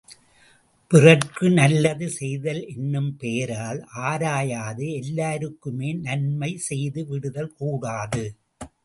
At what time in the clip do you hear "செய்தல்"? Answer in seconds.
2.09-2.61